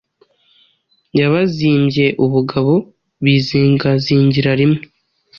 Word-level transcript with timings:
Yabizimbye 1.19 2.05
ubugabo 2.25 2.73
bizingazingira 3.23 4.51
rimwe. 4.59 4.81